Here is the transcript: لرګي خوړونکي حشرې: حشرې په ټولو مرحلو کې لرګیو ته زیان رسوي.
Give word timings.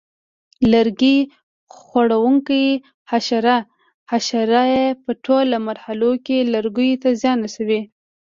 لرګي 0.71 1.17
خوړونکي 1.77 2.63
حشرې: 3.09 3.57
حشرې 4.11 4.75
په 5.03 5.11
ټولو 5.25 5.55
مرحلو 5.67 6.11
کې 6.25 6.37
لرګیو 6.53 6.99
ته 7.01 7.09
زیان 7.21 7.37
رسوي. 7.45 7.81